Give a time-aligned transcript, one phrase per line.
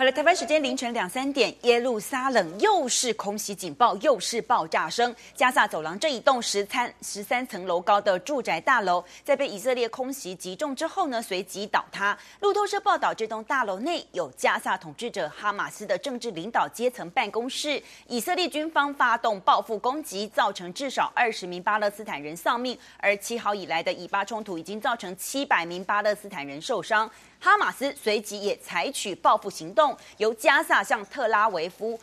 [0.00, 5.14] 好了，台湾时间凌晨两三点，耶路撒冷又是空袭警报，又是爆炸声。
[5.34, 12.18] 加萨走廊这一栋十三十三层楼高的住宅大楼，在被以色列空袭击中之后呢，随即倒塌。
[12.40, 17.82] 路透社报道，这栋大楼内有加萨统治者哈马斯的政治领导阶层办公室。
[18.06, 27.10] 以色列军方发动报复攻击，造成至少二十名巴勒斯坦人丧命，而七号以来的以巴冲突已经造成七百名巴勒斯坦人受伤。
[27.40, 31.98] 哈马斯随即也采取报复行动，由加萨向特拉维夫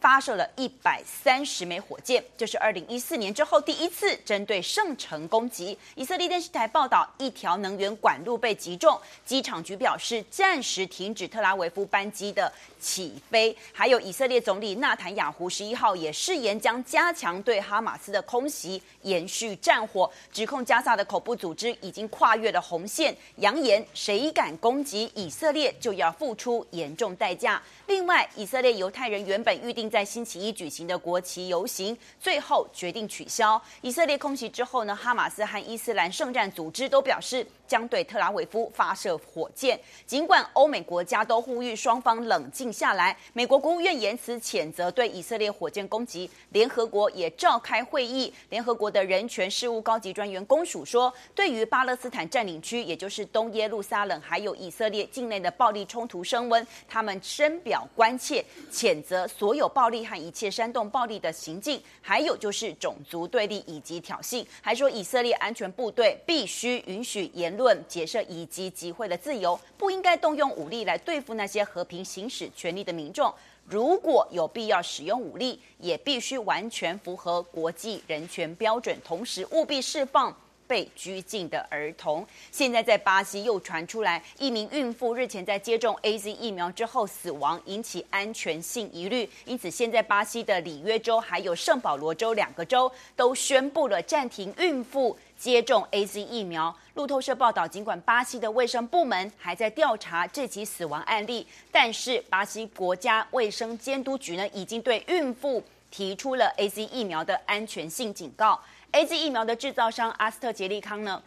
[0.00, 5.76] 发射了一百三十枚火箭，这是二零一四年之后第一次针对圣城攻击。
[5.96, 13.56] 以色列电视台报道，一条能源管路被击中，机场局表示暂时停止特拉维夫班机的起飞。
[13.72, 27.60] 还有以色列总理纳坦雅胡十一号也誓言将加强对哈马斯的空袭，延续战火，指控加萨的恐怖组织已经跨越了红线，扬言谁敢攻击以色列就要付出严重代价。
[27.86, 33.60] 另外，以色列犹太人原本预定在星期一举行的国旗游行，最后决定取消。
[33.80, 39.78] 以色列空袭之后呢，哈马斯和伊斯兰圣战组织都表示将对特拉维夫发射火箭。
[40.06, 73.32] 尽管欧美国家都呼吁双方冷静下来，美国国务院言辞谴责对以色列火箭攻击，联合国也召开会议，联合国的人权事务高级专员公署说，对于巴勒斯坦占领区，也就是东耶路撒冷，还有以色列境内的暴力冲突升温，他们深表关切，谴责所有暴力和一切煽动暴力的行径，还有就是种族对立以及挑衅，还说以色列安全部队必须允许言论、结社以及集会的自由，不应该动用武力来对付那些和平行使权利的民众。
[73.68, 80.36] 如果有必要使用武力，也必须完全符合国际人权标准，同时务必释放
[80.68, 82.24] 被拘禁的儿童。
[82.52, 89.28] 现在在巴西又传出来一名孕妇日前在接种 AZ 疫苗之后死亡，引起安全性疑虑。
[89.46, 96.76] 因此，现在巴西的里约州还有圣保罗州两个州都宣布了暂停孕妇接种 AZ 疫苗。
[96.94, 108.60] 路透社报道，尽管巴西的卫生部门还在调查这起死亡案例，但是巴西国家卫生监督局呢，已经对孕妇提出了 AZ 疫苗的安全性警告。
[108.92, 111.22] AZ 疫苗的制造商阿斯特捷利康呢，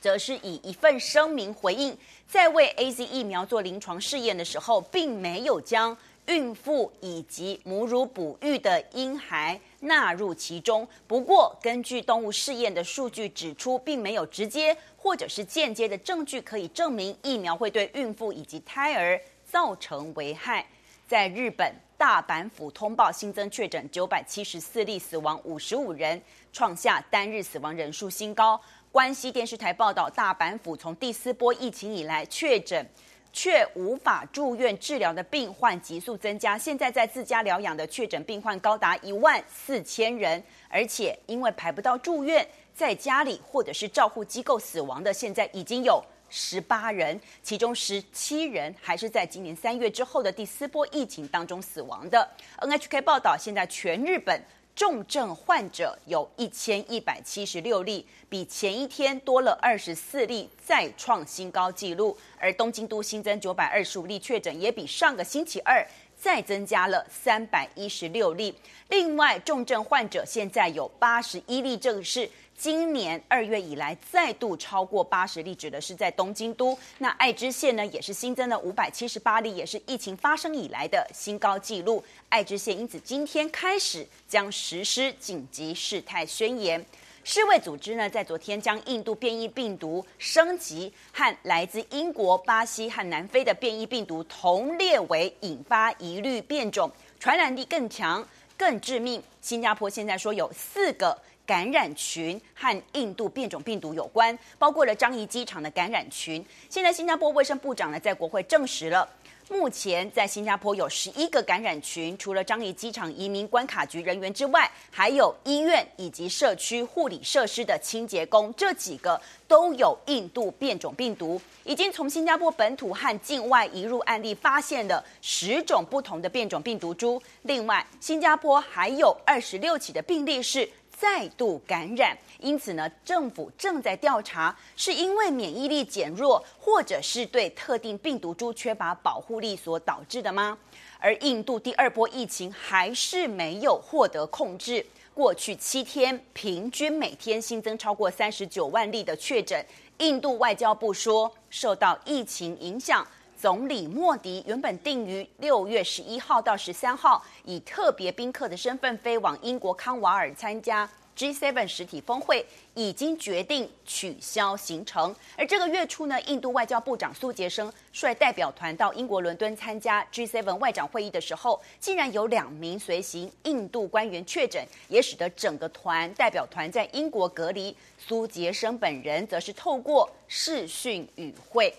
[0.00, 5.96] 则是以一份声明回应，在为 AZ 疫苗做临床试验的时候，并没有将
[6.26, 10.88] 孕妇以及母乳哺育的婴孩纳入其中。
[11.06, 20.66] 不过，根据动物试验的数据指出，并没有直接或者是间接的证据可以证明疫苗会对孕妇以及胎儿造成危害。
[21.06, 26.22] 在日本大阪府通报新增确诊九百七十四例，死亡五十五人，
[26.52, 28.58] 创下单日死亡人数新高。
[28.92, 32.88] 关西电视台报道，大阪府从第四波疫情以来确诊。
[33.30, 42.44] 却无法住院治疗的病患急速增加，现在在自家疗养的确诊病患高达一万四千人，而且因为排不到住院，
[42.74, 52.28] 在家里或者是照护机构死亡的，现在已经有十八人，其中十七人还是在今年三月之后的第四波疫情当中死亡的。
[52.58, 54.42] NHK 报道，现在全日本。
[54.74, 62.16] 重症患者有一千一百七十六例，比前一天多了二十四例，再创新高纪录。
[62.38, 65.84] 而东京都新增九百二十五例确诊，也比上个星期二
[66.16, 68.54] 再增加了三百一十六例。
[68.90, 72.30] 另外，重症患者现在有八十一例，这个是。
[72.58, 76.76] 今年二月以来再度超过八十例，指的是在东京都。
[76.98, 82.02] 那爱知县呢，也是新增了五百七十八例，也是疫情发生以来的新高纪录。
[82.28, 86.84] 爱知县因此今天开始将实施紧急事态宣言。
[87.22, 98.26] 世卫组织呢，在昨天将印度变异病毒升级和来自英国、巴西和南非的变异病毒同列为引发疑虑变种，传染力更强、
[98.56, 99.22] 更致命。
[99.40, 101.16] 新加坡现在说有四个。
[101.48, 106.44] 感染群和印度变种病毒有关，包括了樟宜机场的感染群。
[106.68, 109.08] 现在新加坡卫生部长呢，在国会证实了，
[109.48, 121.40] 目前在新加坡有十一个感染群，除了樟宜机场移民关卡局人员之外，还有医院以及社区护理设施的清洁工，这几个都有印度变种病毒。
[121.64, 127.18] 已经从新加坡本土和境外移入案例发现了十种不同的变种病毒株。
[127.44, 130.68] 另外，新加坡还有二十六起的病例是。
[130.98, 140.58] 再度感染，因此呢，政府正在调查，是因为免疫力减弱，或者是对特定病毒株缺乏保护力所导致的吗？
[140.98, 144.84] 而印度第二波疫情还是没有获得控制，
[145.14, 149.64] 过去七天平均每天新增超过三十九万例的确诊，
[149.98, 153.06] 印度外交部说，受到疫情影响，
[153.40, 160.88] 总理莫迪原本定于六月十一号到十三号以特别宾客的身份飞往英国康瓦尔参加。
[161.16, 162.44] G7 实体峰会
[162.74, 177.76] 已经决定取消行程，而这个月初呢，印度外交部长苏杰生率代表团到英国伦敦参加 G7 外长会议的时候，竟然有两名随行印度官员确诊，也使得整个团代表团在英国隔离。
[177.98, 181.72] 苏杰生本人则是透过视讯与会。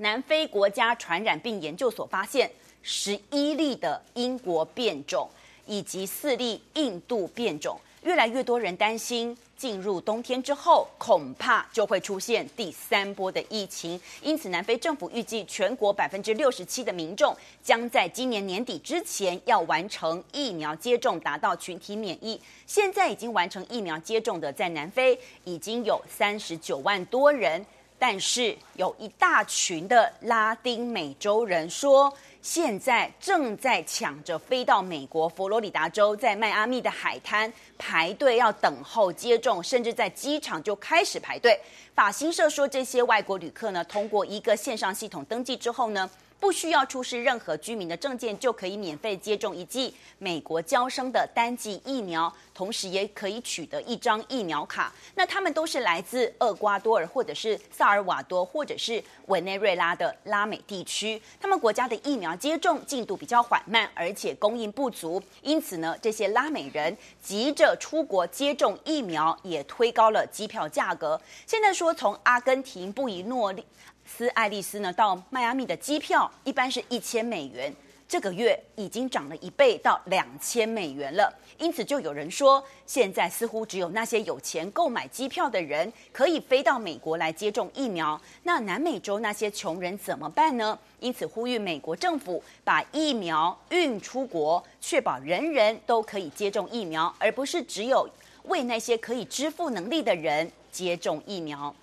[0.00, 2.50] 南非国家传染病研究所发现
[2.82, 5.28] 十一例的英国变种，
[5.66, 7.78] 以及四例印度变种。
[8.02, 14.00] 越来越多人担心，进入冬天之后，恐怕就会出现第三波的疫情。
[14.22, 22.40] 因此，南非政府预计全国百分之六十七的民众将在今年年底之前要完成疫苗接种，达到群体免疫。
[22.66, 27.62] 现在已经完成疫苗接种的，在南非已经有三十九万多人，
[28.00, 32.10] 但是有一大群的拉丁美洲人说，
[32.40, 41.60] 现在正在抢着飞到美国佛罗里达州，在迈阿密的海滩排队要等候接种，甚至在机场就开始排队。
[41.94, 46.08] 法新社说，这些外国旅客呢，通过一个线上系统登记之后呢，
[46.40, 54.92] 不需要出示任何居民的证件，就可以免费接种一剂美国娇生的单剂疫苗，同时也可以取得一张疫苗卡。
[55.14, 61.20] 那他们都是来自厄瓜多尔，或者是萨尔瓦多，或者是委内瑞拉的拉美地区。
[61.38, 71.20] 他们国家的疫苗接种进度比较缓慢，而且供应不足，因此呢，这些拉美人急着出国接种疫苗，也推高了机票价格。
[71.46, 73.62] 现在说从阿根廷布宜诺利。
[74.04, 77.74] 斯爱丽丝呢，到迈阿密的机票一般是一千美元，
[78.08, 81.32] 这个月已经涨了一倍到两千美元了。
[81.58, 88.20] 因此，就有人说，现在似乎只有那些有钱购买机票的人可以飞到美国来接种疫苗。
[88.42, 90.78] 那南美洲那些穷人怎么办呢？
[91.00, 98.08] 因此，呼吁美国政府把疫苗运出国，确保人人都可以接种疫苗，而不是只有
[98.44, 101.74] 为那些可以支付能力的人接种疫苗。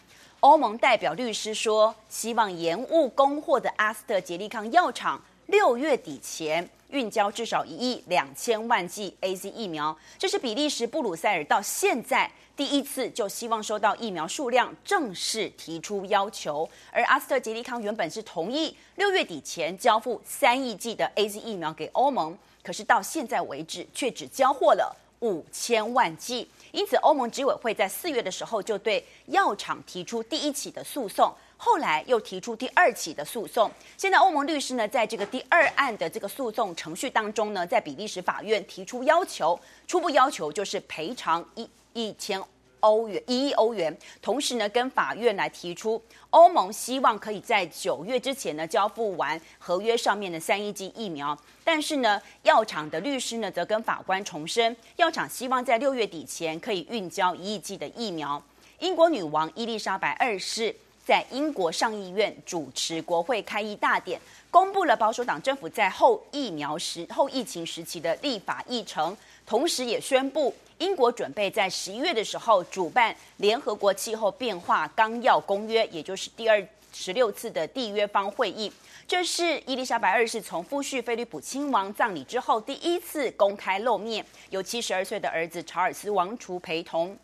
[0.41, 9.97] 欧盟代表律师说，希望延误供货的阿斯特捷利康药厂六月底前运交至少一亿两千万剂 AZ 疫苗。
[10.19, 16.69] 这是比利时布鲁塞尔到现在第一次就希望收到疫苗数量正式提出要求。
[16.91, 26.47] 而阿斯特捷利康原本是同意六月底前交付三亿剂的 AZ 疫苗给欧盟，可是到现在为止却只交货了五千万剂。
[26.71, 33.71] 因此，欧盟执委会在四月的时候就对药厂提出第一起的诉讼，后来又提出第二起的诉讼。
[33.95, 42.39] 现在，欧盟律师呢，在这个第二案的这个诉讼程序当中呢，在比利时法院提出要求，初步要求就是赔偿一一千
[42.79, 43.95] 欧元，一亿欧元。
[44.21, 51.37] 同时呢，跟法院来提出，欧盟希望可以在九月之前呢交付完合约上面的三亿剂疫苗。
[51.63, 58.41] 但是呢，药厂的律师呢，则跟法官重申，药厂希望在六月底前可以运交一亿剂的疫苗。
[58.79, 60.73] 英国女王伊丽莎白二世
[61.03, 64.19] 在英国上议院主持国会开议大典，
[64.51, 69.15] 公布了保守党政府在后疫苗时后疫情时期的立法议程，
[69.47, 76.61] 同时也宣布英国准备在十一月的时候主办联合国气候变化纲要公约，也就是第二
[76.91, 78.69] 十六次的缔约方会议。
[79.07, 87.17] 这是伊丽莎白二世从夫婿菲利普亲王葬礼之后第一次公开露面，有七十二岁的儿子查尔斯王储陪同。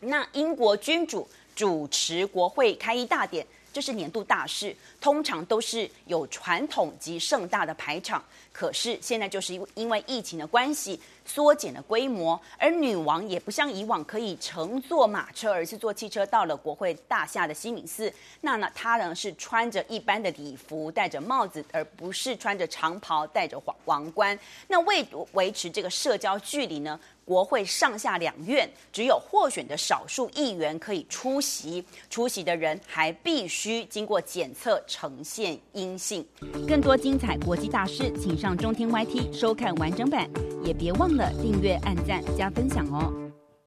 [0.00, 8.22] 那英国君主主持国会开议大典，这是年度大事，通常都是有传统及盛大的排场。
[8.52, 11.00] 可是现在就是因因为疫情的关系。
[11.28, 18.10] 缩减了规模，而女王也不像以往可以乘坐马车，而是坐汽车到了国会大厦的西敏寺。
[18.40, 24.38] 那呢，她呢是穿着一般的礼服，戴着帽子，而不是穿着长袍，戴着皇王冠。
[24.68, 26.98] 那为维持这个社交距离呢，
[27.28, 36.26] 国会上下两院只有获选的少数议员可以出席，出席的人还必须经过检测，呈现阴性。
[36.66, 40.26] 更多精彩国际大师，请上中天 YT 收看完整版，
[40.64, 43.27] 也别忘了订阅、按赞、加分享哦。